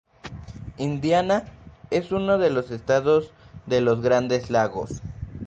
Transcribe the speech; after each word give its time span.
Indiana 0.79 1.43
es 1.91 2.11
uno 2.11 2.39
de 2.39 2.49
los 2.49 2.71
estados 2.71 3.29
de 3.67 3.81
los 3.81 4.01
Grandes 4.01 4.49
Lagos. 4.49 5.03